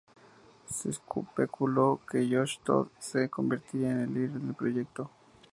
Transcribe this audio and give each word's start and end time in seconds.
Se 0.65 0.89
especuló 0.89 2.01
que 2.11 2.27
Josh 2.27 2.57
Todd 2.63 2.87
se 2.97 3.29
convertiría 3.29 3.91
en 3.91 3.99
el 3.99 4.13
líder 4.15 4.31
del 4.39 4.55
proyecto. 4.55 5.11